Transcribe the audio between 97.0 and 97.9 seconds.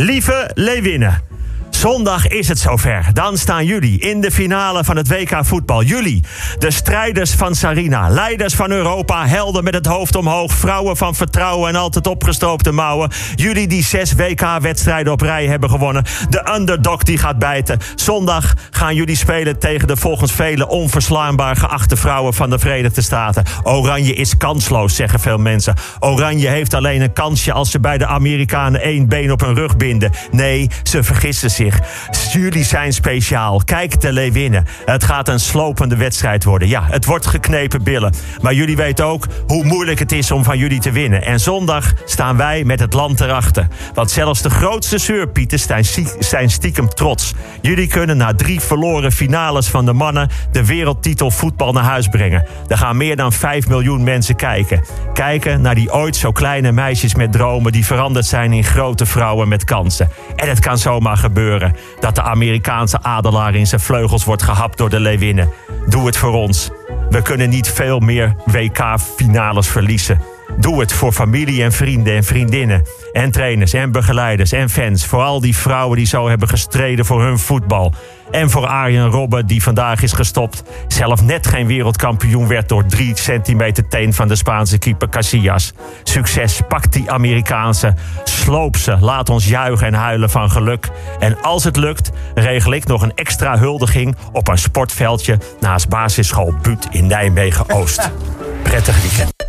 Nijmegen